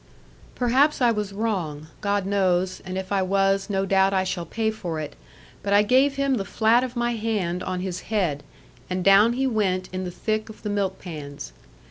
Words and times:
Perhaps 0.55 0.99
I 0.99 1.11
was 1.11 1.31
wrong; 1.31 1.85
God 2.01 2.25
knows, 2.25 2.81
and 2.83 2.97
if 2.97 3.11
I 3.11 3.21
was, 3.21 3.69
no 3.69 3.85
doubt 3.85 4.13
I 4.15 4.23
shall 4.23 4.47
pay 4.47 4.71
for 4.71 4.99
it; 4.99 5.15
but 5.61 5.73
I 5.73 5.83
gave 5.83 6.15
him 6.15 6.37
the 6.37 6.43
flat 6.43 6.83
of 6.83 6.95
my 6.95 7.11
hand 7.13 7.61
on 7.61 7.81
his 7.81 7.99
head, 8.09 8.41
and 8.89 9.03
down 9.03 9.33
he 9.33 9.45
went 9.45 9.89
in 9.93 10.03
the 10.03 10.09
thick 10.09 10.49
of 10.49 10.63
the 10.63 10.71
milk 10.71 10.97
pans. 10.97 11.53